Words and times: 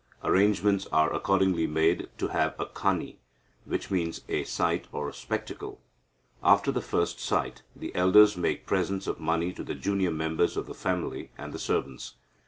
Arrangements 0.23 0.87
are 0.91 1.13
accordingly 1.13 1.67
made 1.67 2.09
to 2.17 2.29
have 2.29 2.55
a 2.59 2.65
kani, 2.65 3.17
which 3.65 3.91
means 3.91 4.21
a 4.29 4.43
sight 4.43 4.87
or 4.91 5.13
spectacle 5.13 5.73
(see 5.73 5.75
p. 5.75 6.39
18). 6.39 6.49
After 6.53 6.71
the 6.71 6.81
first 6.81 7.19
sight, 7.19 7.61
the 7.75 7.93
elders 7.93 8.35
make 8.35 8.65
presents 8.65 9.05
of 9.05 9.19
money 9.19 9.53
to 9.53 9.63
the 9.63 9.75
junior 9.75 10.09
members 10.09 10.57
of 10.57 10.65
the 10.65 10.73
family 10.73 11.29
and 11.37 11.53
the 11.53 11.59
servants. 11.59 12.15